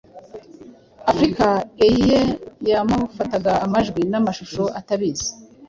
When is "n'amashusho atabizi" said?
4.11-5.29